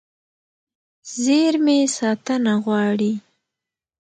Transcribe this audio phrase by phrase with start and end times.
[1.19, 3.13] زېرمې ساتنه غواړي.